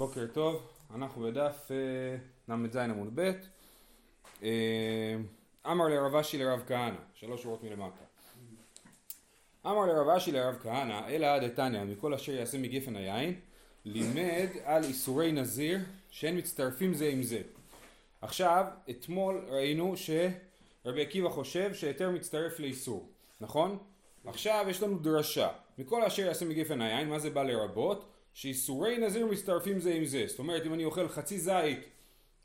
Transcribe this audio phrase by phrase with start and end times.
[0.00, 3.32] בוקר טוב, אנחנו בדף אה, ל"ז עמוד ב'.
[4.42, 5.16] אה,
[5.66, 8.04] אמר לרב אשי לרב כהנא, שלוש שורות מלמטה.
[9.66, 13.40] אמר לרב אשי לרב כהנא, אלא דתניא, מכל אשר יעשה מגפן היין,
[13.84, 15.78] לימד על איסורי נזיר
[16.10, 17.42] שהם מצטרפים זה עם זה.
[18.22, 23.08] עכשיו, אתמול ראינו שרבי עקיבא חושב שהיתר מצטרף לאיסור,
[23.40, 23.78] נכון?
[24.26, 25.48] עכשיו יש לנו דרשה,
[25.78, 28.09] מכל אשר יעשה מגפן היין, מה זה בא לרבות?
[28.34, 30.24] שאיסורי נזיר מצטרפים זה עם זה.
[30.26, 31.78] זאת אומרת, אם אני אוכל חצי זית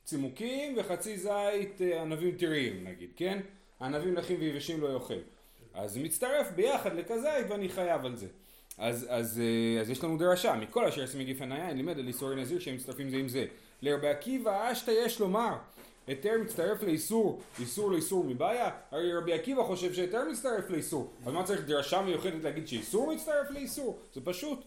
[0.04, 3.40] צימוקים וחצי זית אה, ענבים טריים נגיד, כן?
[3.82, 5.20] ענבים לחים ויבשים לא יאכל.
[5.74, 8.28] אז מצטרף ביחד לכזית ואני חייב על זה.
[8.78, 12.36] אז, אז, אה, אז יש לנו דרשה, מכל אשר יעשה מגפן היין לימד על איסורי
[12.36, 13.46] נזיר שהם מצטרפים זה עם זה.
[13.82, 15.56] לרבי עקיבא אשתא יש לומר
[16.08, 18.70] היתר מצטרף לאיסור, איסור לאיסור מבעיה?
[18.92, 21.12] הרי רבי עקיבא חושב שהיתר מצטרף לאיסור.
[21.26, 24.00] אז מה צריך דרשה מיוחדת להגיד שאיסור מצטרף לאיסור?
[24.14, 24.60] זה פשוט.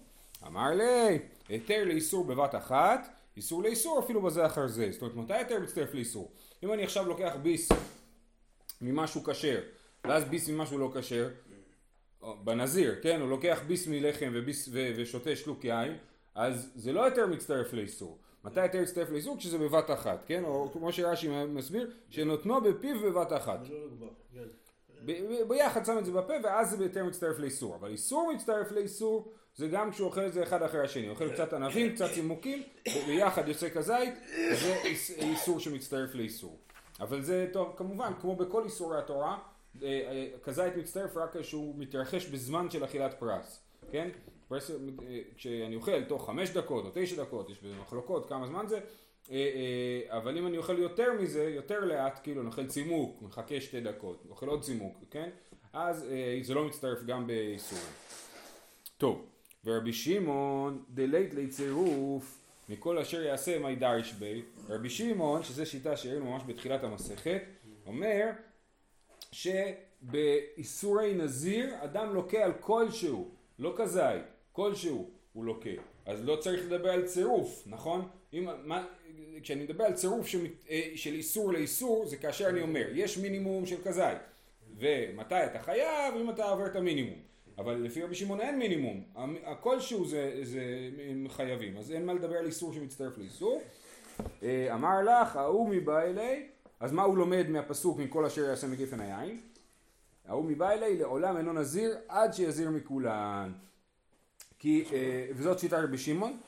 [0.47, 4.89] אמר לי, היתר לאיסור בבת אחת, איסור לאיסור אפילו בזה אחר זה.
[4.93, 6.31] זאת אומרת, מתי היתר מצטרף לאיסור?
[6.63, 7.69] אם אני עכשיו לוקח ביס
[8.81, 9.61] ממשהו כשר,
[10.05, 11.29] ואז ביס ממשהו לא כשר,
[12.45, 13.21] בנזיר, כן?
[13.21, 15.97] הוא לוקח ביס מלחם וביס, ו, ושותה שלוק יין,
[16.35, 18.19] אז זה לא היתר מצטרף לאיסור.
[18.45, 19.39] מתי היתר מצטרף לאיסור?
[19.39, 20.45] כשזה בבת אחת, כן?
[20.45, 23.61] או כמו שרש"י מסביר, שנותנו בפיו בבת אחת.
[25.49, 27.77] ביחד שם את זה בפה ואז זה ביתר מצטרף לאיסור.
[27.77, 31.09] אבל איסור מצטרף לאיסור זה גם כשהוא אוכל את זה אחד אחרי השני.
[31.09, 34.15] אוכל קצת ענבים, קצת צימוקים, וביחד יוצא כזית,
[34.53, 34.81] זה
[35.19, 36.59] איסור שמצטרף לאיסור.
[37.01, 39.39] אבל זה טוב, כמובן, כמו בכל איסורי התורה,
[39.83, 44.09] אה, אה, כזית מצטרף רק כשהוא מתרחש בזמן של אכילת פרס, כן?
[44.49, 44.77] פרס, אה,
[45.37, 48.81] כשאני אוכל תוך חמש דקות או תשע דקות, יש בזה מחלוקות כמה זמן זה,
[50.09, 54.27] אבל אם אני אוכל יותר מזה, יותר לאט, כאילו אני אוכל צימוק, מחכה שתי דקות,
[54.31, 55.31] אוכל עוד צימוק, כן?
[55.73, 56.07] אז
[56.43, 57.85] זה לא מצטרף גם באיסורים.
[58.99, 59.38] טוב.
[59.69, 62.39] ורבי שמעון דלית לצירוף
[62.69, 64.43] מכל אשר יעשה מי דריש בי.
[64.69, 67.43] רבי שמעון שזה שיטה שהראינו ממש בתחילת המסכת
[67.87, 68.27] אומר
[69.33, 73.29] שבאיסורי נזיר אדם לוקה על כלשהו
[73.59, 74.23] לא כזית
[74.53, 75.71] כלשהו הוא לוקה.
[76.07, 78.09] אז לא צריך לדבר על צירוף נכון?
[78.33, 78.87] אם, מה,
[79.43, 83.67] כשאני מדבר על צירוף של, אה, של איסור לאיסור זה כאשר אני אומר יש מינימום
[83.67, 84.19] של כזית.
[84.79, 87.19] ומתי אתה חייב אם אתה עובר את המינימום
[87.59, 89.03] אבל לפי רבי שמעון אין מינימום,
[89.61, 90.63] כלשהו זה, זה
[91.29, 93.63] חייבים, אז אין מה לדבר על איסור שמצטרף לאיסור.
[94.43, 96.47] אה, אמר לך, ההוא מבא אלי,
[96.81, 99.41] אז מה הוא לומד מהפסוק מכל אשר יעשה מגפן היין?
[100.29, 103.53] ההוא מבא אלי לעולם אינו נזיר עד שיזיר מכולן.
[104.59, 106.41] כי, אה, וזאת שיטת רבי שמעון,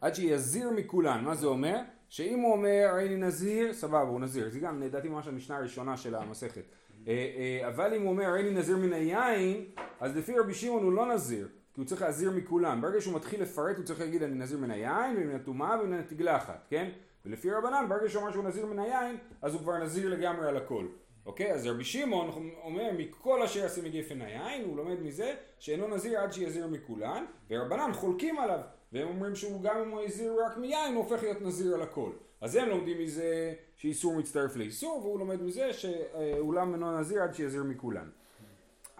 [0.00, 1.76] עד שיזיר מכולן, מה זה אומר?
[2.08, 6.14] שאם הוא אומר איני נזיר, סבבה הוא נזיר, זה גם לדעתי ממש המשנה הראשונה של
[6.14, 6.64] המסכת.
[7.08, 9.64] אה, אה, אבל אם הוא אומר אין לי נזיר מן היין,
[10.00, 12.80] אז לפי רבי שמעון הוא לא נזיר, כי הוא צריך להזיר מכולם.
[12.80, 16.66] ברגע שהוא מתחיל לפרט הוא צריך להגיד אני נזיר מן היין ומן הטומאה ומן התגלחת,
[16.68, 16.90] כן?
[17.26, 20.56] ולפי רבנן ברגע שהוא אומר שהוא נזיר מן היין, אז הוא כבר נזיר לגמרי על
[20.56, 20.86] הכל.
[21.26, 21.52] אוקיי?
[21.52, 26.32] אז רבי שמעון אומר מכל אשר יעשה מגפן היין, הוא לומד מזה שאינו נזיר עד
[26.32, 28.60] שיזיר מכולן, ורבנן חולקים עליו,
[28.92, 32.10] והם אומרים שהוא גם אם הוא יזיר רק מיין הוא הופך להיות נזיר על הכל.
[32.40, 37.62] אז הם לומדים מזה שאיסור מצטרף לאיסור, והוא לומד מזה שאולם אינו נזיר עד שיזיר
[37.62, 38.08] מכולן.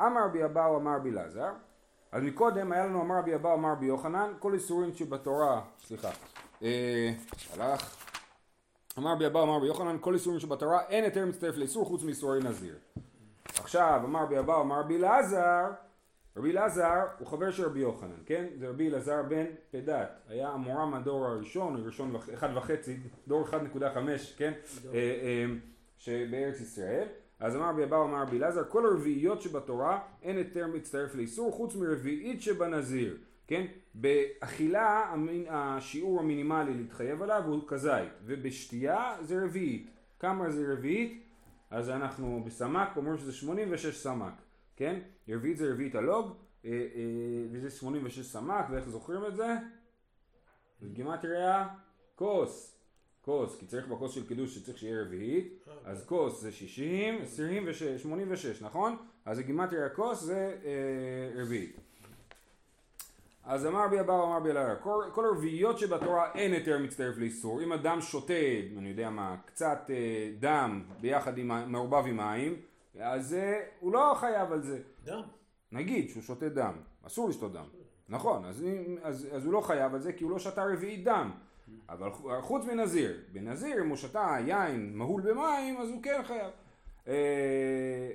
[0.00, 1.52] אמר רבי אבאו אמר רבי אלעזר,
[2.12, 6.10] אז מקודם היה לנו אמר רבי אבאו אמר רבי יוחנן, כל איסורים שבתורה, סליחה,
[6.62, 7.12] אה,
[7.52, 7.96] הלך,
[8.98, 12.40] אמר רבי אבאו אמר רבי יוחנן, כל איסורים שבתורה אין היתר מצטרף לאיסור חוץ מאיסורי
[12.42, 12.78] נזיר.
[13.58, 15.64] עכשיו אמר רבי אבאו אמר רבי אלעזר
[16.36, 18.46] רבי אלעזר הוא חבר של רבי יוחנן, כן?
[18.58, 22.96] זה רבי אלעזר בן פדת, היה המורם הדור הראשון, ראשון אחד וחצי,
[23.28, 23.56] דור 1.5,
[24.36, 24.52] כן?
[24.92, 25.46] אה, אה,
[25.98, 27.06] שבארץ ישראל.
[27.40, 31.76] אז אמר רבי אבאו אמר רבי אלעזר, כל הרביעיות שבתורה אין היתר מצטרף לאיסור חוץ
[31.76, 33.66] מרביעית שבנזיר, כן?
[33.94, 35.14] באכילה
[35.48, 39.90] השיעור המינימלי להתחייב עליו הוא כזית, ובשתייה זה רביעית.
[40.20, 41.22] כמה זה רביעית?
[41.70, 44.32] אז אנחנו בסמ"ק אומרים שזה 86 סמ"ק.
[44.76, 45.00] כן?
[45.28, 49.56] רביעית זה רביעית הלוג, אה, אה, וזה 86 סמ"ק, ואיך זוכרים את זה?
[50.82, 51.68] בגימטריה
[52.14, 52.78] כוס,
[53.22, 58.62] כוס, כי צריך בכוס של קידוש שצריך שיהיה רביעית, אז כוס זה 60, 26, 86,
[58.62, 58.96] נכון?
[59.24, 61.76] אז בגימטריה כוס זה אה, רביעית.
[63.44, 67.62] אז אמר בי אבאו אמר בי אלוהר, כל, כל הרביעיות שבתורה אין היתר מצטרף לאיסור.
[67.62, 68.34] אם אדם שותה,
[68.78, 72.56] אני יודע מה, קצת אה, דם ביחד עם, מעורבב עם מים,
[73.00, 74.80] אז אה, הוא לא חייב על זה.
[75.04, 75.22] דם.
[75.72, 76.74] נגיד שהוא שותה דם,
[77.06, 77.66] אסור לשתות דם.
[78.08, 78.64] נכון, אז,
[79.02, 81.30] אז, אז הוא לא חייב על זה כי הוא לא שתה רביעית דם.
[81.88, 82.10] אבל
[82.40, 86.50] חוץ מנזיר, בנזיר אם הוא שתה יין מהול במים אז הוא כן חייב.
[87.08, 88.10] אה,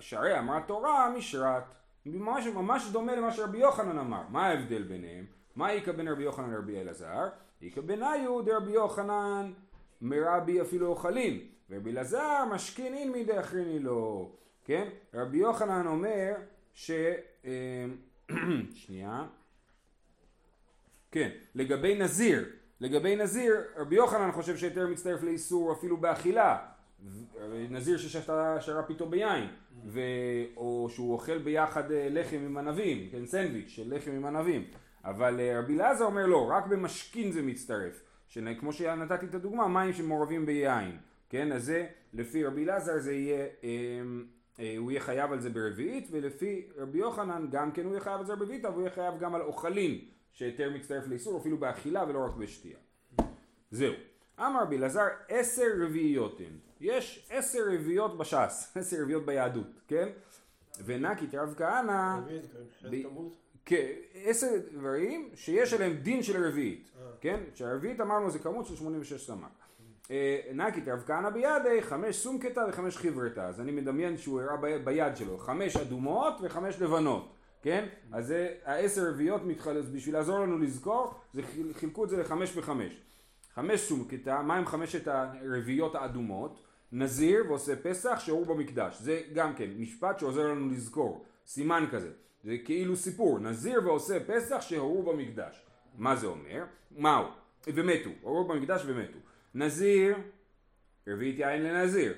[0.00, 1.62] שהרי אמרה תורה משרת,
[2.06, 4.22] ממש, ממש דומה למה שרבי יוחנן אמר.
[4.28, 5.24] מה ההבדל ביניהם?
[5.56, 7.28] מה איכא בין רבי יוחנן לרבי אלעזר?
[7.62, 9.52] איכא בניו דרבי יוחנן
[10.00, 11.40] מרבי אפילו אוכלים,
[11.70, 14.30] ורבי אלעזר משכין אין מידי אחריני לו,
[14.64, 14.88] כן?
[15.14, 16.34] רבי יוחנן אומר
[16.74, 16.90] ש...
[17.44, 17.84] אה,
[18.74, 19.24] שנייה.
[21.10, 22.48] כן, לגבי נזיר,
[22.80, 26.58] לגבי נזיר, רבי יוחנן חושב שהיתר מצטרף לאיסור אפילו באכילה.
[27.70, 29.48] נזיר ששתה שרף איתו ביין,
[29.84, 30.00] ו...
[30.56, 34.64] או שהוא אוכל ביחד אה, לחם עם ענבים, כן, סנדוויץ' של לחם עם ענבים.
[35.04, 38.02] אבל אה, רבי אלעזר אומר לא, רק במשכין זה מצטרף.
[38.60, 40.96] כמו שנתתי את הדוגמה, מים שמעורבים ביין.
[41.28, 43.46] כן, אז זה, לפי רבי אלעזר זה יהיה,
[44.58, 48.20] אה, הוא יהיה חייב על זה ברביעית, ולפי רבי יוחנן גם כן הוא יהיה חייב
[48.20, 50.00] על זה ברביעית, אבל הוא יהיה חייב גם על אוכלים,
[50.32, 52.78] שהיתר מצטרף לאיסור, אפילו באכילה ולא רק בשתייה.
[53.70, 53.94] זהו.
[54.38, 56.58] אמר רבי אלעזר עשר רביעיות הן.
[56.80, 60.08] יש עשר רביעיות בש"ס, עשר רביעיות ביהדות, כן?
[60.84, 62.20] ונקי רב כהנא...
[63.64, 63.92] כן,
[64.24, 67.10] עשר דברים שיש עליהם דין של רביעית, אה.
[67.20, 67.40] כן?
[67.54, 69.65] שהרביעית אמרנו זה כמות של 86 סמ"ק.
[70.10, 75.16] אה, נקי רב כהנא בידי, חמש סומקתא וחמש חברתא, אז אני מדמיין שהוא הראה ביד
[75.16, 77.32] שלו, חמש אדומות וחמש לבנות,
[77.62, 77.86] כן?
[78.12, 81.42] אז זה העשר רביעיות מתחלץ, בשביל לעזור לנו לזכור, זה
[81.72, 83.00] חילקו את זה לחמש וחמש.
[83.54, 86.62] חמש סומקתא, מה עם חמשת הרביעיות האדומות?
[86.92, 92.10] נזיר ועושה פסח שהוא במקדש, זה גם כן משפט שעוזר לנו לזכור, סימן כזה,
[92.44, 95.66] זה כאילו סיפור, נזיר ועושה פסח שהורו במקדש,
[95.98, 96.64] מה זה אומר?
[96.90, 97.24] מהו?
[97.66, 99.18] ומתו, הורו במקדש ומתו,
[99.56, 100.16] נזיר,
[101.08, 102.14] רביעית יין לנזיר,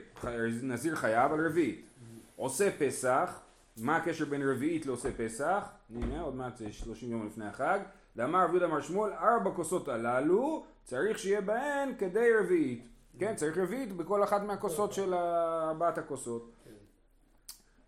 [0.62, 1.90] נזיר חייב על רביעית,
[2.37, 3.40] עושה פסח,
[3.76, 5.69] מה הקשר בין רביעית לעושה פסח?
[5.94, 7.79] הנה עוד מעט זה 30 יום לפני החג,
[8.17, 12.88] לאמר רבי יהודה מר שמואל ארבע כוסות הללו צריך שיהיה בהן כדי רביעית
[13.19, 16.50] כן, צריך רביעית בכל אחת מהכוסות של ארבעת הכוסות.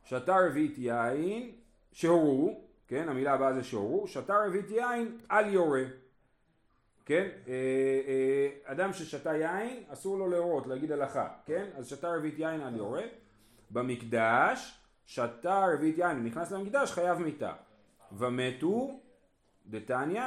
[0.05, 1.53] שתה רביעית יין,
[1.93, 5.83] שהורו, כן, המילה הבאה זה שהורו, שתה רביעית יין על יורה.
[7.11, 7.55] כן, אה,
[8.09, 12.77] אה, אדם ששתה יין אסור לו להורות, להגיד הלכה, כן, אז שתה רביעית יין על
[12.77, 13.03] יורה.
[13.71, 17.53] במקדש, שתה רביעית יין, נכנס למקדש חייב מיתה.
[18.13, 19.01] ומתו
[19.67, 20.23] דתניא,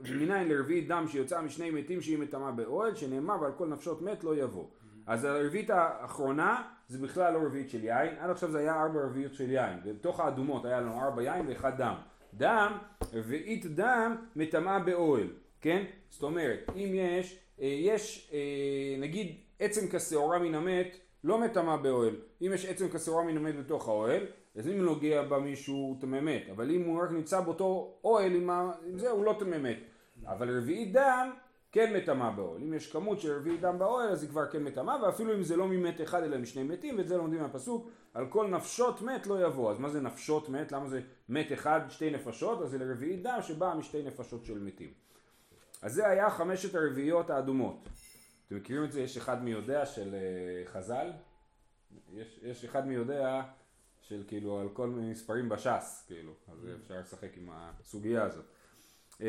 [0.00, 4.36] מניין לרביעית דם שיוצא משני מתים שהיא מטמאה באוהל, שנאמר ועל כל נפשות מת לא
[4.36, 4.66] יבוא.
[5.06, 9.34] אז הרביעית האחרונה זה בכלל לא רביעית של יין, עד עכשיו זה היה ארבע רביעיות
[9.34, 11.94] של יין, ובתוך האדומות היה לנו ארבע יין ואחד דם.
[12.34, 12.72] דם,
[13.12, 15.28] רביעית דם מטמאה באוהל,
[15.62, 15.84] כן?
[16.10, 22.16] זאת אומרת, אם יש, אה, יש אה, נגיד עצם כשעורה מן המת לא מטמאה באוהל,
[22.42, 24.26] אם יש עצם כשעורה מן המת בתוך האוהל,
[24.56, 28.50] אז אם נוגע בה מישהו טמא מת, אבל אם הוא רק נמצא באותו אוהל עם,
[28.50, 28.72] ה...
[28.86, 29.78] עם זה הוא לא טמא מת.
[30.26, 31.30] אבל רביעית דם
[31.72, 32.62] כן מטמא באוהל.
[32.62, 35.56] אם יש כמות של רביעית דם באוהל אז היא כבר כן מטמא, ואפילו אם זה
[35.56, 39.46] לא ממת אחד אלא משני מתים, ואת זה לומדים מהפסוק, על כל נפשות מת לא
[39.46, 39.70] יבוא.
[39.70, 40.72] אז מה זה נפשות מת?
[40.72, 42.62] למה זה מת אחד, שתי נפשות?
[42.62, 45.11] אז זה לרביעית דם שבאה משתי נפשות של מתים.
[45.82, 47.88] אז זה היה חמשת הרביעיות האדומות.
[48.46, 49.00] אתם מכירים את זה?
[49.00, 51.10] יש אחד מי יודע של uh, חז"ל?
[52.12, 53.42] יש, יש אחד מי יודע
[54.00, 56.82] של כאילו על כל מיני מספרים בש"ס, כאילו, אז mm.
[56.82, 58.44] אפשר לשחק עם הסוגיה הזאת.
[59.20, 59.26] אמ,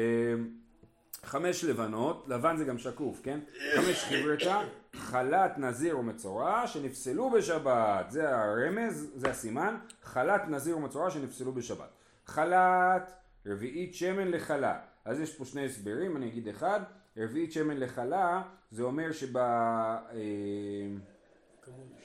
[1.23, 3.39] חמש לבנות, לבן זה גם שקוף, כן?
[3.75, 4.61] חמש חברתה,
[4.95, 11.89] חלת נזיר ומצורע שנפסלו בשבת, זה הרמז, זה הסימן, חלת נזיר ומצורע שנפסלו בשבת.
[12.25, 13.13] חלת,
[13.45, 16.79] רביעית שמן לחלה, אז יש פה שני הסברים, אני אגיד אחד,
[17.17, 19.37] רביעית שמן לחלה, זה אומר שב...
[19.37, 20.07] אה,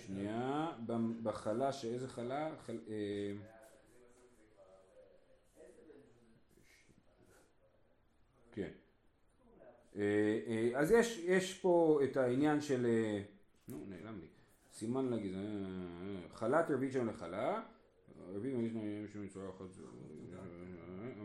[0.07, 0.73] שנייה,
[1.23, 2.50] בחלה, שאיזה חלה?
[2.67, 3.33] חל, אה,
[8.52, 8.71] כן.
[9.97, 12.87] אה, אה, אז יש, יש פה את העניין של,
[13.69, 14.26] נו נעלם לי,
[14.73, 15.35] סימן להגיד,
[16.35, 17.62] חלת רביעית שם לחלה,
[18.35, 19.67] רביעית שם אחת,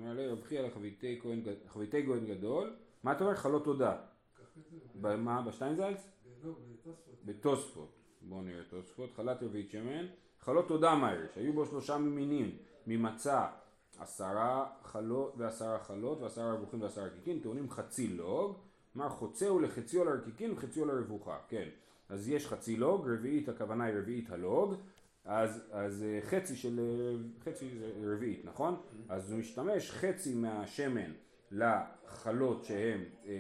[0.04, 1.20] אמר לי רב חייא לחביתי
[2.06, 3.36] כהן גדול, מה אתה אומר?
[3.36, 3.96] חלות תודה.
[4.96, 6.10] מה, בשטיינזלץ?
[7.26, 7.90] בתוספות.
[8.22, 10.06] בואו נראה תוספות, חלת רביעית שמן,
[10.40, 12.58] חלות תודה מה יש, היו בו שלושה מינים,
[12.88, 13.48] ממצה
[14.00, 18.58] עשרה חלות ועשרה חלות ועשרה רבוכים ועשרה רקיקין, טעונים חצי לוג,
[18.96, 21.70] מה חוצהו לחציו לרקיקין וחציו לרבוכה, כן,
[22.10, 24.76] אז יש חצי לוג, רביעית הכוונה היא רביעית הלוג,
[25.26, 28.82] אז, אז אה, חצי של, אה, חצי זה רביעית, נכון?
[29.10, 31.12] אז הוא משתמש חצי מהשמן
[31.52, 33.32] לחלות שהן אה,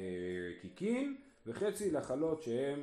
[0.51, 2.79] רקיקין וחצי לחלות שהן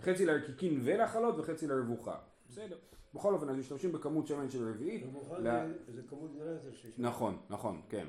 [0.00, 2.16] חצי לרקיקין ולחלות וחצי לרבוכה.
[2.48, 2.78] בסדר.
[3.14, 5.04] בכל אופן, אז משתמשים בכמות שמן של רביעית.
[5.94, 6.98] זה כמות גדולה יותר שיש.
[6.98, 8.06] נכון, נכון, כן.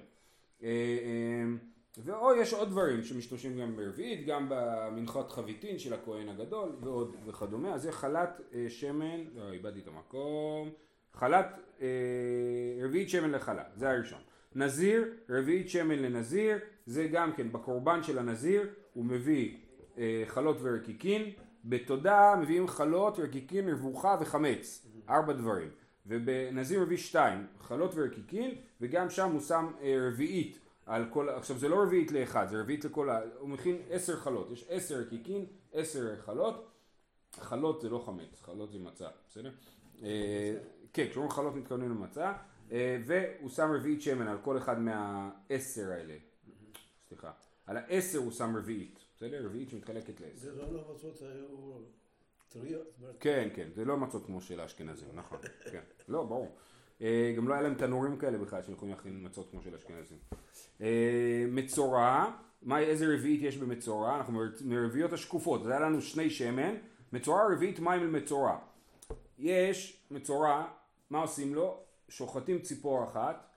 [0.63, 1.43] אה, אה,
[1.97, 7.73] ואו יש עוד דברים שמשתמשים גם ברביעית, גם במנחות חביתין של הכהן הגדול ועוד וכדומה,
[7.73, 10.69] אז זה חלת אה, שמן, לא, איבדתי את המקום,
[11.13, 11.45] חלת,
[12.83, 14.19] רביעית שמן לחלה, זה הראשון.
[14.55, 19.57] נזיר, רביעית שמן לנזיר, זה גם כן בקורבן של הנזיר, הוא מביא
[19.97, 21.31] אה, חלות ורקיקין,
[21.65, 25.69] בתודה מביאים חלות, רקיקין, מבוכה וחמץ, ארבע דברים.
[26.05, 31.69] ובנזיר מביא שתיים, חלות ורקיקין, וגם שם הוא שם אה, רביעית על כל, עכשיו זה
[31.69, 33.19] לא רביעית לאחד, זה רביעית לכל, ה...
[33.39, 36.71] הוא מכין עשר חלות, יש עשר רקיקין, עשר חלות,
[37.39, 39.51] חלות זה לא חמץ, חלות זה מצה, בסדר?
[40.03, 40.55] אה,
[40.93, 42.33] כן, כשאומרים חלות מתכוונים למצה,
[42.71, 46.17] אה, והוא שם רביעית שמן על כל אחד מהעשר האלה,
[47.07, 47.31] סליחה,
[47.65, 49.45] על העשר הוא שם רביעית, בסדר?
[49.45, 50.55] רביעית שמתחלקת לעשר.
[50.55, 52.79] זה לא למצות היו
[53.19, 55.39] כן, כן, זה לא מצות כמו של האשכנזים, נכון,
[55.71, 56.55] כן, לא, ברור.
[57.01, 60.17] אה, גם לא היה להם תנורים כאלה בכלל שיכולים להכין מצות כמו של האשכנזים.
[60.81, 62.25] אה, מצורע,
[62.61, 64.15] מה, איזה רביעית יש במצורע?
[64.17, 66.75] אנחנו מר- מרביעיות השקופות, אז היה לנו שני שמן,
[67.13, 68.57] מצורע רביעית מים למצורע.
[69.39, 70.65] יש מצורע,
[71.09, 71.79] מה עושים לו?
[72.09, 73.47] שוחטים ציפור אחת,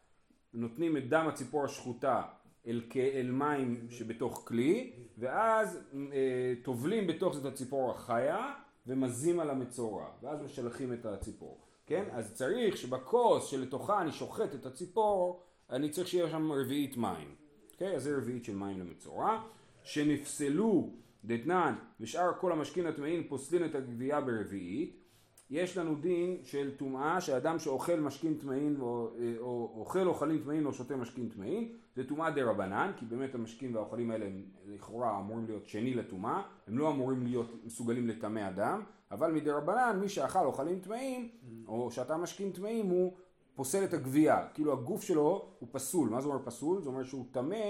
[0.55, 2.23] נותנים את דם הציפור השחוטה
[2.67, 5.79] אל, אל מים שבתוך כלי, ואז
[6.13, 8.53] אה, טובלים בתוך זה את הציפור החיה
[8.87, 12.05] ומזים על המצורע, ואז משלחים את הציפור, כן?
[12.13, 17.35] אז צריך שבכוס שלתוכה אני שוחט את הציפור, אני צריך שיהיה שם רביעית מים,
[17.73, 17.97] אוקיי?
[17.97, 19.43] אז זה רביעית של מים למצורע,
[19.83, 20.91] שנפסלו
[21.25, 25.06] דתנן ושאר כל המשכין הטמאים פוסלין את הגבייה ברביעית,
[25.51, 30.73] יש לנו דין של טומאה שאדם שאוכל משכין טמאים או, או אוכל אוכלים טמאים או
[30.73, 35.47] שותה משכין טמאים זה טומאה דה רבנן כי באמת המשכין והאוכלים האלה הם לכאורה אמורים
[35.47, 40.45] להיות שני לטומאה הם לא אמורים להיות מסוגלים לטמא אדם אבל מדה רבנן מי שאכל
[40.45, 41.29] אוכלים טמאים
[41.69, 43.13] או שתה משכין טמאים הוא
[43.55, 44.49] פוסל את הגבייה.
[44.55, 46.09] כאילו הגוף שלו הוא פסול.
[46.09, 46.83] מה זה אומר פסול?
[46.83, 47.65] זה אומר שהוא טמא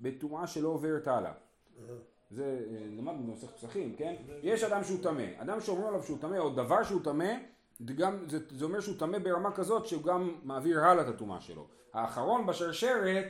[0.00, 1.32] בטומאה שלא עוברת הלאה
[2.32, 4.14] זה אה, למדנו במסכת פסחים, כן?
[4.42, 7.32] יש אדם שהוא טמא, אדם שאומרים עליו שהוא טמא או דבר שהוא טמא,
[8.28, 11.66] זה, זה, אומר שהוא טמא ברמה כזאת שהוא גם מעביר הלאה את הטומאה שלו.
[11.92, 13.26] האחרון בשרשרת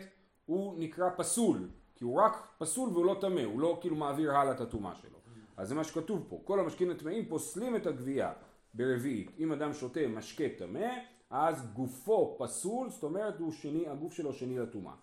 [0.47, 4.53] הוא נקרא פסול, כי הוא רק פסול והוא לא טמא, הוא לא כאילו מעביר הלאה
[4.53, 5.19] את הטומאה שלו.
[5.57, 8.33] אז זה מה שכתוב פה, כל המשקים הטמאים פוסלים את הגבייה
[8.75, 9.31] ברביעית.
[9.39, 10.89] אם אדם שותה משקה טמא,
[11.31, 14.95] אז גופו פסול, זאת אומרת הוא שני, הגוף שלו שני לטומאה.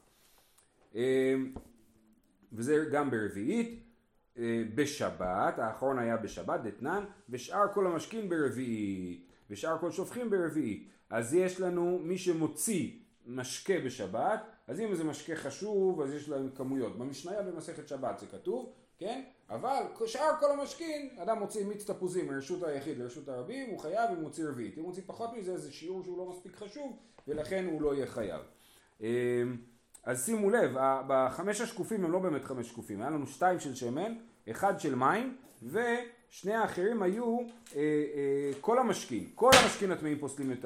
[0.95, 1.35] אה,
[2.53, 3.88] וזה גם ברביעית,
[4.75, 10.87] בשבת, האחרון היה בשבת, דתנן, ושאר כל המשכין ברביעית, ושאר כל שופכים ברביעית.
[11.09, 12.91] אז יש לנו מי שמוציא
[13.25, 16.97] משקה בשבת, אז אם זה משקה חשוב, אז יש להם כמויות.
[16.97, 19.21] במשניה במסכת שבת זה כתוב, כן?
[19.49, 24.21] אבל שאר כל המשכין, אדם מוציא מיץ תפוזים מרשות היחיד לרשות הרבים, הוא חייב אם
[24.21, 24.77] מוציא רביעית.
[24.77, 28.41] אם מוציא פחות מזה, זה שיעור שהוא לא מספיק חשוב, ולכן הוא לא יהיה חייב.
[30.03, 30.71] אז שימו לב,
[31.07, 34.13] בחמש השקופים הם לא באמת חמש שקופים, היה לנו שתיים של שמן,
[34.51, 39.29] אחד של מים, ושני האחרים היו אה, אה, כל המשקים.
[39.35, 40.65] כל המשקים הטמאים פוסלים את,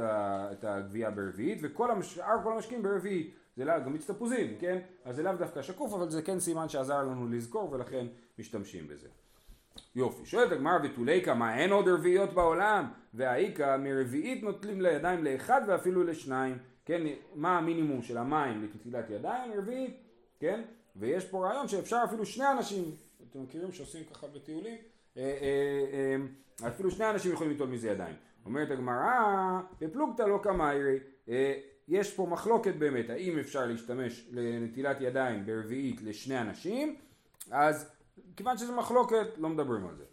[0.51, 3.35] את הגבייה ברביעית, וכל המש, כל המשקים ברביעית.
[3.57, 4.79] זה לא, גם מיץ תפוזים, כן?
[5.05, 8.05] אז זה לאו דווקא שקוף, אבל זה כן סימן שעזר לנו לזכור, ולכן
[8.39, 9.07] משתמשים בזה.
[9.95, 12.87] יופי, שואלת הגמרא ותוליקה, מה אין עוד רביעיות בעולם?
[13.13, 17.01] והאיכא מרביעית נוטלים לידיים לאחד ואפילו לשניים, כן?
[17.35, 19.51] מה המינימום של המים לנטילת ידיים?
[19.57, 19.97] רביעית,
[20.39, 20.61] כן?
[20.95, 22.83] ויש פה רעיון שאפשר אפילו שני אנשים,
[23.29, 24.77] אתם מכירים שעושים ככה בטיולים?
[25.17, 26.15] אה, אה,
[26.61, 28.15] אה, אפילו שני אנשים יכולים ליטול מזה ידיים.
[28.45, 30.99] אומרת הגמרא, בפלוגתא לא קמיירי,
[31.87, 36.95] יש פה מחלוקת באמת, האם אפשר להשתמש לנטילת ידיים ברביעית לשני אנשים,
[37.51, 37.91] אז
[38.35, 40.03] כיוון שזה מחלוקת, לא מדברים על זה.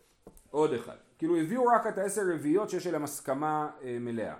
[0.51, 0.97] עוד אחד.
[1.19, 4.35] כאילו הביאו רק את העשר רביעיות שיש עליהן הסכמה אה, מלאה.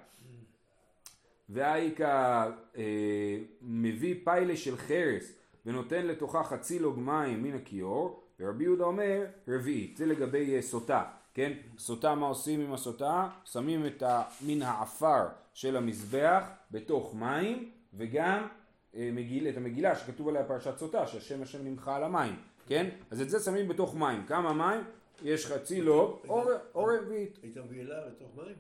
[1.51, 5.33] והאיכא אה, מביא פיילה של חרס
[5.67, 9.97] ונותן לתוכה חצי לוג מים מן הכיור, ורבי יהודה אומר רביעית.
[9.97, 11.05] זה לגבי אה, סוטה,
[11.35, 11.53] כן?
[11.79, 13.29] סוטה, מה עושים עם הסוטה?
[13.45, 14.03] שמים את
[14.47, 18.47] מן העפר של המזבח בתוך מים, וגם
[18.95, 22.35] אה, מגיל, את המגילה שכתוב עליה פרשת סוטה, שהשם השם נמחה על המים,
[22.67, 22.89] כן?
[23.11, 24.27] אז את זה שמים בתוך מים.
[24.27, 24.81] כמה מים?
[25.23, 27.39] יש חצי לוג או, רביעית.
[27.43, 28.55] היית מבילה בתוך מים?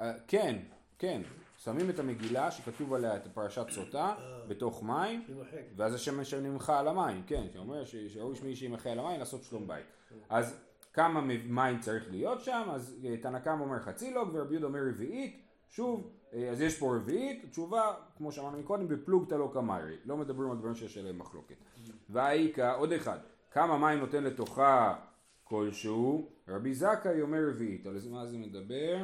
[0.00, 0.56] אה, כן,
[0.98, 1.22] כן.
[1.64, 4.14] שמים את המגילה שכתוב עליה את פרשת סוטה
[4.48, 5.24] בתוך מים.
[5.76, 9.68] ואז השם השם נמחה על המים, כן, שאומר שראוי שמי שימחה על המים לעשות שלום
[9.68, 9.86] בית.
[10.28, 10.60] אז
[10.92, 14.88] כמה מים צריך להיות שם, אז אה, תנא קמא אומר חצי לוג ורבי יהודה אומר
[14.88, 20.16] רביעית, שוב, אה, אז יש פה רביעית, תשובה, כמו שאמרנו מקודם, בפלוגתא לא קמיירי, לא
[20.16, 21.56] מדברים על דברים שיש עליהם מחלוקת.
[22.10, 23.18] והאיכא, עוד אחד,
[23.50, 24.96] כמה מים נותן לתוכה
[25.44, 28.96] כלשהו, רבי זכאי אומר רביעית, על מה זה מדבר?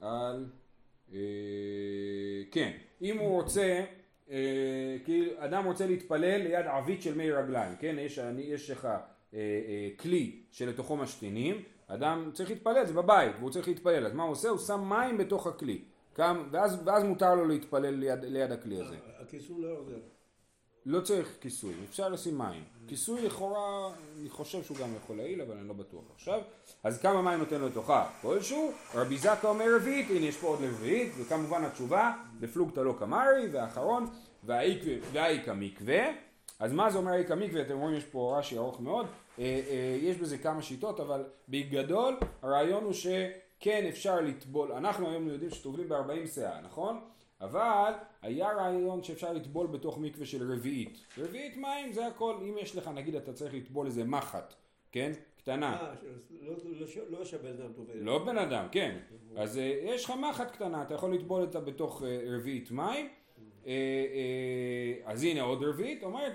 [0.00, 0.63] על, אה,
[2.50, 3.84] כן, אם הוא רוצה,
[4.30, 8.98] אה, כאילו אדם רוצה להתפלל ליד עווית של מי רגליים, כן, יש, יש לך אה,
[9.34, 14.32] אה, כלי שלתוכו משתינים, אדם צריך להתפלל, זה בבית, והוא צריך להתפלל, אז מה הוא
[14.32, 14.48] עושה?
[14.48, 15.82] הוא שם מים בתוך הכלי,
[16.18, 18.96] ואז, ואז מותר לו להתפלל ליד, ליד הכלי הזה.
[19.20, 19.98] הכיסוי לא עוזר.
[20.86, 22.64] לא צריך כיסוי, אפשר לשים מים.
[22.88, 26.40] כיסוי לכאורה, אני חושב שהוא גם יכול להעיל, אבל אני לא בטוח עכשיו.
[26.82, 28.10] אז כמה מים נותן לו לתוכה?
[28.22, 28.72] כלשהו.
[28.94, 34.06] רבי זקה אומר רביעית, הנה יש פה עוד רביעית, וכמובן התשובה, לפלוגתא לא קמרי, והאחרון,
[34.44, 36.04] והאיכא מקווה.
[36.58, 37.62] אז מה זה אומר איכא מקווה?
[37.62, 39.06] אתם רואים יש פה רש"י ארוך מאוד.
[39.38, 44.72] אה, אה, יש בזה כמה שיטות, אבל בגדול הרעיון הוא שכן אפשר לטבול.
[44.72, 47.00] אנחנו היום יודעים שטובלים ב-40 שאה, נכון?
[47.44, 50.98] אבל היה רעיון שאפשר לטבול בתוך מקווה של רביעית.
[51.18, 54.54] רביעית מים זה הכל, אם יש לך, נגיד אתה צריך לטבול איזה מחט,
[54.92, 55.12] כן?
[55.36, 55.76] קטנה.
[55.80, 55.94] אה,
[56.40, 56.98] לא- לא ש-
[57.36, 57.94] לא אדם טובל.
[57.96, 58.96] לא בן אדם, כן.
[59.36, 63.08] אז אה, יש לך מחט קטנה, אתה יכול לטבול אותה בתוך אה, רביעית מים.
[65.04, 66.32] אז הנה עוד רביעית, אומרת,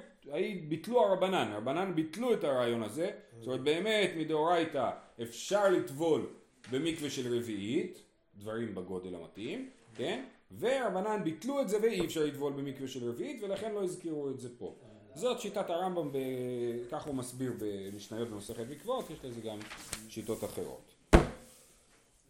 [0.67, 4.89] ביטלו הרבנן, הרבנן ביטלו את הרעיון הזה, זאת אומרת באמת מדאורייתא
[5.21, 6.27] אפשר לטבול
[6.71, 8.01] במקווה של רביעית,
[8.35, 10.23] דברים בגודל המתאים, כן?
[10.59, 14.49] ורבנן ביטלו את זה ואי אפשר לטבול במקווה של רביעית ולכן לא הזכירו את זה
[14.57, 14.75] פה.
[15.15, 16.17] זאת שיטת הרמב"ם, ב...
[16.91, 19.59] כך הוא מסביר במשניות במסכת מקוואות, יש לזה גם
[20.09, 20.81] שיטות אחרות.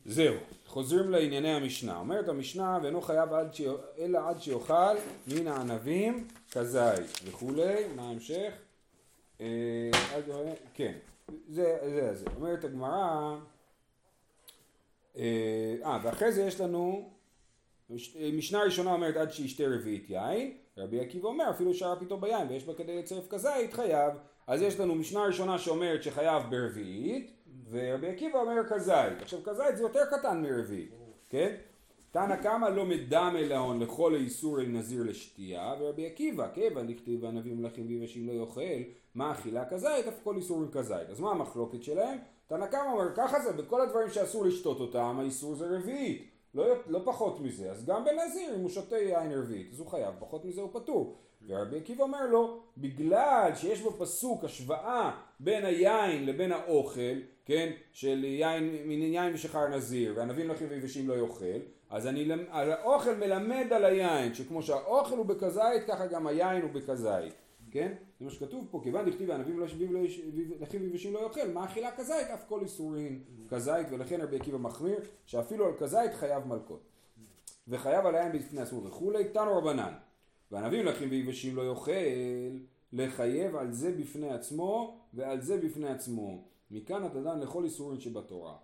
[0.05, 0.35] זהו,
[0.67, 1.97] חוזרים לענייני המשנה.
[1.97, 3.61] אומרת המשנה, ואינו חייב עד ש...
[3.99, 4.95] אלא עד שיאכל
[5.27, 7.87] מן הענבים כזית וכולי.
[7.95, 8.53] מה ההמשך?
[9.41, 9.45] אה,
[10.15, 10.23] עד...
[10.73, 10.93] כן,
[11.49, 12.25] זה זה זה.
[12.35, 13.35] אומרת הגמרא,
[15.17, 17.09] אה, אה, ואחרי זה יש לנו,
[18.33, 22.65] משנה ראשונה אומרת עד שישתה רביעית יין, רבי עקיבא אומר אפילו שרה פתאום ביין ויש
[22.65, 24.13] בה כדי לצרף כזית חייב,
[24.47, 27.31] אז יש לנו משנה ראשונה שאומרת שחייב ברביעית,
[27.69, 29.21] ורבי עקיבא אומר כזית.
[29.21, 30.91] עכשיו כזית זה יותר קטן מרביעית,
[31.29, 31.55] כן?
[32.11, 37.61] תנא קמא לא מדמה להון לכל האיסור אל נזיר לשתייה, ורבי עקיבא, כיוון דכתיב ענבים
[37.61, 41.09] מלכים ויבשים לא יאכל, מה אכילה כזית, אף כל איסור עם כזית.
[41.09, 42.17] אז מה המחלוקת שלהם?
[42.47, 46.38] תנא קמא אומר ככה זה, בכל הדברים שאסור לשתות אותם, האיסור זה רביעית.
[46.53, 50.15] לא, לא פחות מזה, אז גם בנזיר אם הוא שותה יין רביעית, אז הוא חייב,
[50.19, 51.17] פחות מזה הוא פטור.
[51.47, 58.63] ורבי עקיבא אומר לו, בגלל שיש בפסוק השוואה בין היין לבין האוכל, כן, של יין,
[58.85, 64.33] מן יין ושחר נזיר, וענבים לחים ויבשים לא יאכל, אז אני, האוכל מלמד על היין,
[64.33, 67.33] שכמו שהאוכל הוא בכזית, ככה גם היין הוא בכזית,
[67.71, 67.93] כן?
[68.19, 70.21] זה מה שכתוב פה, כיוון דכתיב הענבים לא שביב יש-
[70.59, 72.27] לחים ויבשים לא יאכל, מה אכילה כזית?
[72.33, 76.81] אף כל איסורין כזית, ולכן רבי עקיבא מחמיר, שאפילו על כזית חייב מלקות.
[77.67, 79.93] וחייב על היין בפני עצמו וכולי, תנו רבנן.
[80.51, 81.91] וענבים לחים ויבשים לא יאכל,
[82.93, 86.43] לחייב על זה בפני עצמו ועל זה בפני עצמו.
[86.71, 88.55] מכאן אתה דן לכל איסורים שבתורה.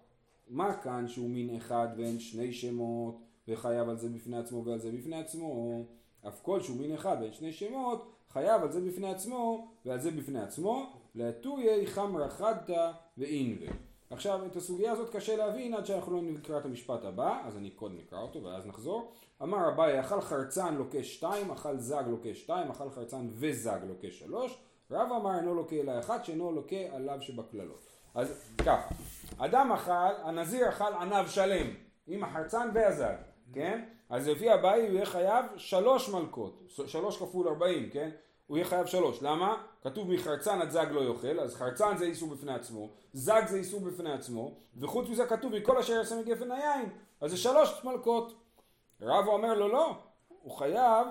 [0.50, 4.92] מה כאן שהוא מין אחד ואין שני שמות וחייב על זה בפני עצמו ועל זה
[4.92, 5.84] בפני עצמו
[6.28, 10.12] אף כל שהוא מין אחד ואין שני שמות חייב על זה בפני עצמו ועל זה
[10.12, 13.68] בפני עצמו להטויי חמרא חדתא ואינווה
[14.10, 17.70] עכשיו את הסוגיה הזאת קשה להבין עד שאנחנו לא נקרא את המשפט הבא אז אני
[17.70, 19.12] קודם נקרא אותו ואז נחזור.
[19.42, 24.58] אמר אביי אכל חרצן לוקה שתיים אכל זג לוקה שתיים אכל חרצן וזג לוקה שלוש
[24.92, 28.96] רב אמר אינו לוקה אלא אחד שאינו לוקה עליו שבקללות אז ככה,
[29.38, 29.92] אדם אכל,
[30.24, 31.68] הנזיר אכל ענב שלם,
[32.08, 33.16] עם החרצן והזג,
[33.54, 33.86] כן?
[34.10, 38.10] אז לפי הבאי הוא יהיה חייב שלוש מלקות, שלוש כפול ארבעים, כן?
[38.48, 39.64] הוא יהיה חייב שלוש, למה?
[39.84, 43.80] כתוב מחרצן עד זג לא יאכל, אז חרצן זה איסור בפני עצמו, זג זה איסור
[43.80, 46.90] בפני עצמו, וחוץ מזה כתוב מכל אשר יעשה מגפן היין,
[47.22, 48.34] אז זה שלוש מלקות.
[49.02, 49.96] רבא אומר לו לא,
[50.28, 51.08] הוא חייב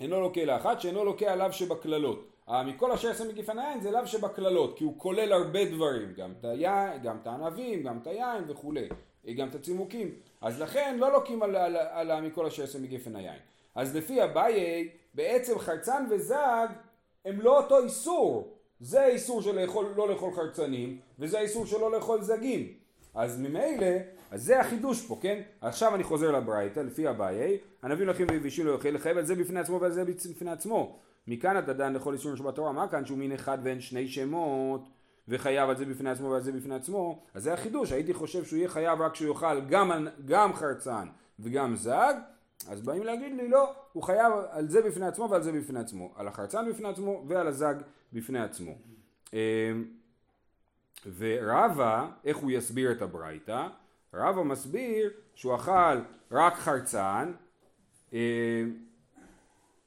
[0.00, 2.30] אינו לוקה לאחת שאינו לוקה עליו שבקללות.
[2.48, 6.32] אה, מכל אשר יעשה מגפן היין זה לאו שבקללות, כי הוא כולל הרבה דברים, גם
[6.32, 6.44] את
[7.02, 8.88] גם את הענבים, גם את היין וכולי,
[9.32, 10.10] גם את הצימוקים.
[10.40, 13.38] אז לכן לא לוקים על, על, על, על מכל אשר יעשה מגפן היין.
[13.74, 16.66] אז לפי אביי, בעצם חרצן וזג
[17.24, 18.54] הם לא אותו איסור.
[18.80, 22.72] זה האיסור של לאכול, לא לאכול חרצנים, וזה האיסור לא לאכול זגים.
[23.14, 23.86] אז ממילא,
[24.30, 25.42] אז זה החידוש פה, כן?
[25.60, 29.60] עכשיו אני חוזר לברייתא, לפי אביי, ענבים לחים ויבשים לא יאכל, לחייב על זה בפני
[29.60, 30.98] עצמו ועל זה בפני עצמו.
[31.26, 34.88] מכאן אתה דן לכל איסורים שבתורה, מה כאן שהוא מין אחד ואין שני שמות,
[35.28, 38.56] וחייב על זה בפני עצמו ועל זה בפני עצמו, אז זה החידוש, הייתי חושב שהוא
[38.56, 41.08] יהיה חייב רק שהוא יאכל גם, גם חרצן
[41.40, 42.14] וגם זג,
[42.68, 46.12] אז באים להגיד לי לא, הוא חייב על זה בפני עצמו ועל זה בפני עצמו,
[46.16, 47.74] על החרצן בפני עצמו ועל הזג
[48.12, 48.72] בפני עצמו.
[49.32, 49.38] אמ,
[51.18, 53.66] ורבא, איך הוא יסביר את הברייתא?
[54.14, 55.98] רבא מסביר שהוא אכל
[56.30, 57.32] רק חרצן,
[58.12, 58.18] אמ,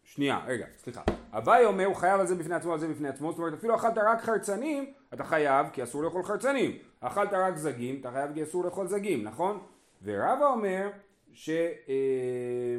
[0.04, 1.02] שנייה, רגע, סליחה.
[1.32, 3.76] אביי אומר הוא חייב על זה בפני עצמו, על זה בפני עצמו, זאת אומרת אפילו
[3.76, 6.78] אכלת רק חרצנים, אתה חייב כי אסור לאכול חרצנים.
[7.00, 9.60] אכלת רק זגים, אתה חייב כי אסור לאכול זגים, נכון?
[10.04, 10.89] ורבא אומר
[11.34, 11.50] ש...
[11.89, 12.78] אה,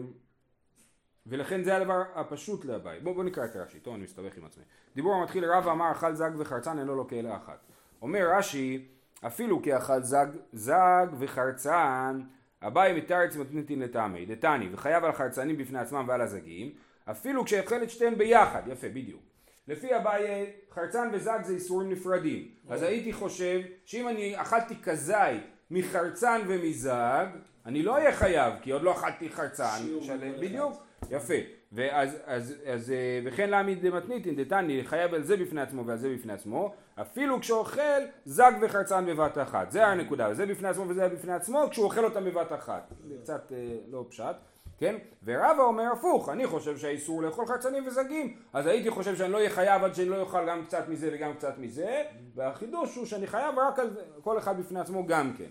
[1.27, 3.01] ולכן זה הדבר הפשוט לאביי.
[3.01, 4.65] בואו בוא נקרא את רש"י, טוב אני מסתבך עם עצמי.
[4.95, 7.59] דיבור המתחיל רבא אמר אכל זג וחרצן אינו לוקה אלא אחת.
[8.03, 8.89] אומר רש"י
[9.27, 12.21] אפילו כי אכל זג, זג וחרצן
[12.63, 16.73] אביי מתרץ מתנתין לטעמי דתני וחייב על החרצנים בפני עצמם ועל הזגים
[17.05, 19.28] אפילו כשהחל את שתיהן ביחד, יפה, בדיוק.
[19.69, 22.49] לפי אביי חרצן וזג זה איסורים נפרדים.
[22.69, 27.27] אז הייתי חושב שאם אני אכלתי כזית מחרצן ומזג,
[27.67, 29.79] אני לא אהיה חייב, כי עוד לא אכלתי חרצן.
[29.85, 30.41] שיעור של- כל אחד.
[30.41, 30.73] בדיוק,
[31.11, 31.35] יפה.
[31.73, 36.15] ואז, אז, אז, אה, וכן לעמיד דמתניתין דתני חייב על זה בפני עצמו ועל זה
[36.15, 37.81] בפני עצמו, אפילו כשאוכל
[38.25, 39.71] זג וחרצן בבת אחת.
[39.71, 42.93] זה הנקודה, זה בפני עצמו וזה בפני עצמו, כשהוא אוכל אותם בבת אחת.
[43.09, 43.57] זה קצת אה,
[43.91, 44.37] לא פשט,
[44.79, 44.97] כן?
[45.25, 49.51] ורבא אומר הפוך, אני חושב שהאיסור לאכול חרצנים וזגים, אז הייתי חושב שאני לא אהיה
[49.51, 52.03] חייב עד שאני לא אוכל גם קצת מזה וגם קצת מזה,
[52.35, 55.49] והחידוש הוא שאני חייב רק על כל אחד בפני עצמו גם כן.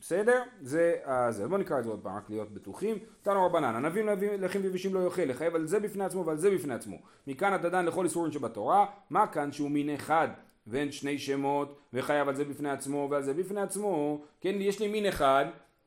[0.00, 0.42] בסדר?
[0.60, 1.48] זה אה, זה.
[1.48, 2.98] בואו נקרא את זה עוד פעם, רק להיות בטוחים.
[3.22, 6.74] תנו רבנן, ענבים לחם ויבשים לא יאכל, לחייב על זה בפני עצמו ועל זה בפני
[6.74, 6.96] עצמו.
[7.26, 10.28] מכאן אתה דן לכל איסורים שבתורה, מה כאן שהוא מין אחד
[10.66, 14.88] ואין שני שמות, וחייב על זה בפני עצמו ועל זה בפני עצמו, כן, יש לי
[14.88, 15.44] מין אחד,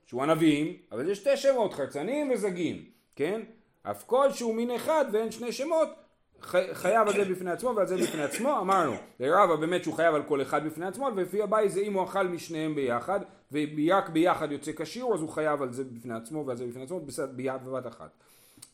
[0.07, 2.83] שהוא ענבים, אבל יש שתי שמות, חרצנים וזגים,
[3.15, 3.41] כן?
[3.83, 5.89] אף כל שהוא מין אחד ואין שני שמות,
[6.41, 10.15] חי- חייב על זה בפני עצמו ועל זה בפני עצמו, אמרנו, לרבה באמת שהוא חייב
[10.15, 13.19] על כל אחד בפני עצמו, ולפי הבאי זה אם הוא אכל משניהם ביחד,
[13.51, 17.01] ורק ביחד יוצא כשיר, אז הוא חייב על זה בפני עצמו ועל זה בפני עצמו,
[17.35, 18.09] ביד בבת אחת.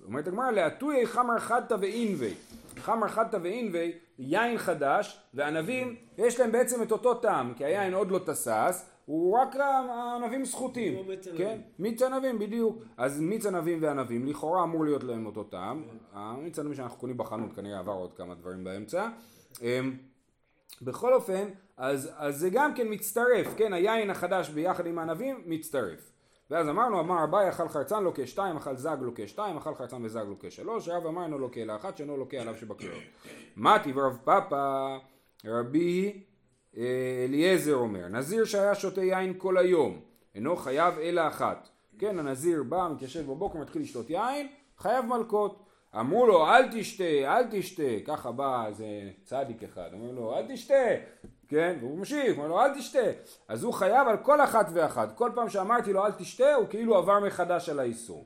[0.05, 2.33] אומרת הגמרא, להטויי חמר חדתא ואינבי.
[2.79, 8.11] חמר חדתא ואינבי, יין חדש, וענבים, יש להם בעצם את אותו טעם, כי היין עוד
[8.11, 11.47] לא תסס, הוא רק הענבים סחוטים, מיץ ענבים.
[11.47, 11.59] כן?
[11.79, 12.83] מיץ ענבים, בדיוק.
[12.97, 15.83] אז מיץ ענבים וענבים, לכאורה אמור להיות להם אותו טעם.
[16.13, 19.09] המיץ ענבים שאנחנו קונים בחנות, כנראה עבר עוד כמה דברים באמצע.
[19.61, 19.97] אמ,
[20.81, 26.11] בכל אופן, אז, אז זה גם כן מצטרף, כן, היין החדש ביחד עם הענבים, מצטרף.
[26.51, 30.25] ואז אמרנו, אמר אביי אכל חרצן לוקה שתיים, אכל זג לוקה שתיים, אכל חרצן וזג
[30.27, 33.03] לוקה שלוש, רב אמר אינו לוקה אלא אחת, שאינו לוקה עליו שבקריאות.
[33.57, 34.97] מתי ורב פאפא,
[35.45, 36.23] רבי
[36.77, 39.99] אליעזר אומר, נזיר שהיה שותה יין כל היום,
[40.35, 41.69] אינו חייב אלא אחת.
[41.99, 45.63] כן, הנזיר בא, מתיישב בבוקר, מתחיל לשתות יין, חייב מלקות.
[45.99, 47.83] אמרו לו, אל תשתה, אל תשתה.
[48.05, 48.85] ככה בא איזה
[49.23, 50.83] צדיק אחד, אומר לו, אל תשתה.
[51.47, 52.99] כן, והוא ממשיך, אומר לו, אל תשתה.
[53.47, 55.17] אז הוא חייב על כל אחת ואחת.
[55.17, 58.25] כל פעם שאמרתי לו, אל תשתה, הוא כאילו עבר מחדש על האיסור.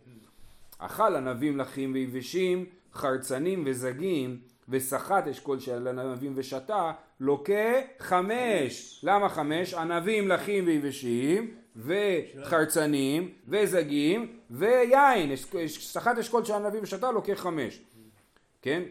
[0.79, 8.99] אכל ענבים לחים ויבשים, חרצנים וזגים, וסחט אשכול של ענבים ושתה, לוקה חמש.
[9.03, 9.73] למה חמש?
[9.73, 15.35] ענבים לחים ויבשים, וחרצנים, וזגים, ויין.
[15.67, 17.81] סחט אשכול של ענבים ושתה, לוקה חמש.
[18.61, 18.83] כן?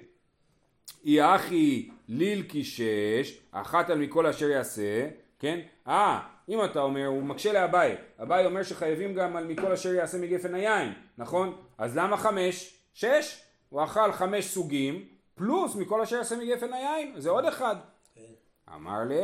[1.04, 5.08] אי אחי ליל קישש, אחת על מכל אשר יעשה,
[5.38, 5.60] כן?
[5.88, 10.18] אה, אם אתה אומר, הוא מקשה לאביי, אביי אומר שחייבים גם על מכל אשר יעשה
[10.18, 11.56] מגפן היין, נכון?
[11.78, 12.78] אז למה חמש?
[12.94, 13.42] שש?
[13.68, 15.04] הוא אכל חמש סוגים,
[15.36, 17.76] פלוס מכל אשר יעשה מגפן היין, זה עוד אחד.
[18.74, 19.16] אמר לי,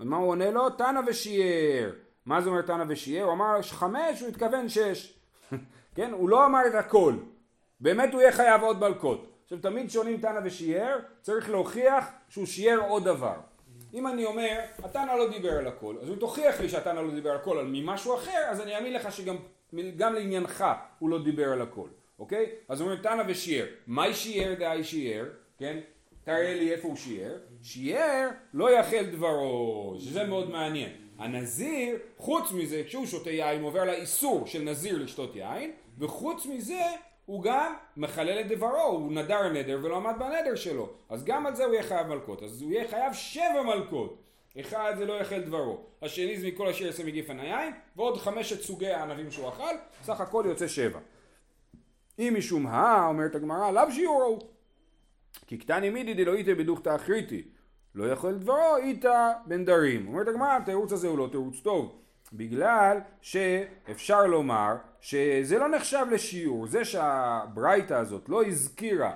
[0.00, 0.70] ומה הוא עונה לו?
[0.70, 1.90] תנא ושיער.
[2.26, 3.24] מה זה אומר תנא ושיער?
[3.24, 5.18] הוא אמר חמש, הוא התכוון שש.
[5.96, 6.12] כן?
[6.12, 7.14] הוא לא אמר את הכל.
[7.80, 9.26] באמת הוא יהיה חייב עוד מלקות.
[9.42, 13.34] עכשיו תמיד שונים תנא ושיער, צריך להוכיח שהוא שיער עוד דבר.
[13.94, 17.30] אם אני אומר, התנא לא דיבר על הכל, אז הוא תוכיח לי שהתנא לא דיבר
[17.30, 19.36] על הכל, על ממשהו אחר, אז אני אאמין לך שגם
[19.96, 20.64] גם לעניינך
[20.98, 22.46] הוא לא דיבר על הכל, אוקיי?
[22.68, 23.66] אז הוא אומר תנא ושיער.
[23.86, 25.24] מהי שיער דאי שיער?
[25.58, 25.78] כן?
[26.24, 27.38] תראה לי איפה הוא שיער.
[27.62, 30.90] שיער לא יאכל דברו, שזה מאוד מעניין.
[31.18, 36.82] הנזיר, חוץ מזה, כשהוא שותה יין, הוא עובר לאיסור של נזיר לשתות יין, וחוץ מזה,
[37.26, 40.88] הוא גם מחלל את דברו, הוא נדר נדר ולא עמד בנדר שלו.
[41.08, 42.42] אז גם על זה הוא יהיה חייב מלקות.
[42.42, 44.22] אז הוא יהיה חייב שבע מלקות.
[44.60, 48.86] אחד זה לא יאכל דברו, השני זה מכל אשר יעשה מגפן היין, ועוד חמשת סוגי
[48.86, 50.98] הענבים שהוא אכל, סך הכל יוצא שבע.
[52.18, 54.38] אם משום הא, אומרת הגמרא, לאו שיעורו.
[55.46, 57.42] כי קטני מידי דלא איתא בדוכתא אחריתי.
[57.94, 60.08] לא יכול דברו איתא בן דרים.
[60.08, 61.98] אומרת הגמרא, התירוץ הזה הוא לא תירוץ טוב.
[62.32, 66.66] בגלל שאפשר לומר שזה לא נחשב לשיעור.
[66.66, 69.12] זה שהברייתא הזאת לא הזכירה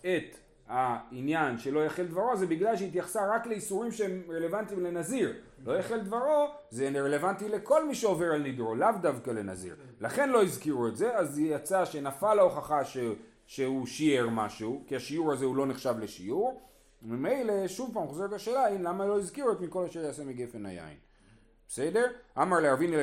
[0.00, 5.32] את העניין שלא יחל דברו זה בגלל שהיא התייחסה רק לאיסורים שהם רלוונטיים לנזיר.
[5.66, 9.76] לא יחל דברו זה רלוונטי לכל מי שעובר על נדרו, לאו דווקא לנזיר.
[10.00, 12.98] לכן לא הזכירו את זה, אז יצא שנפל ההוכחה ש...
[13.46, 16.60] שהוא שיער משהו, כי השיעור הזה הוא לא נחשב לשיעור.
[17.02, 20.96] וממילא שוב פעם חוזרת השאלה, אם למה לא הזכירו את מכל אשר יעשה מגפן היין.
[21.68, 22.06] בסדר?
[22.42, 22.96] אמר לארביני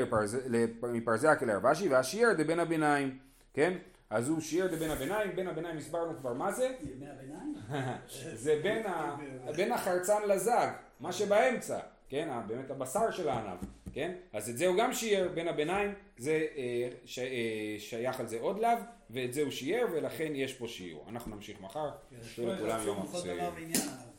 [0.94, 3.18] מפרזיה כלרבשי והשיער דבין הביניים,
[3.54, 3.78] כן?
[4.12, 6.72] אז הוא שיער דבין הביניים, בין הביניים הסברנו כבר מה זה?
[6.82, 7.56] ימי הביניים?
[8.44, 9.16] זה בין, ה...
[9.56, 10.68] בין החרצן לזג,
[11.00, 12.30] מה שבאמצע, כן?
[12.48, 13.58] באמת הבשר של הענב,
[13.94, 14.12] כן?
[14.34, 17.20] אז את זה הוא גם שיער בין הביניים, זה אה, ש...
[17.20, 18.70] אה, שייך על זה עוד לאו,
[19.10, 21.06] ואת זה הוא שיער ולכן יש פה שיעור.
[21.10, 21.90] אנחנו נמשיך מחר,
[22.24, 23.06] שיהיה לכולם יום
[23.56, 24.11] ועניין.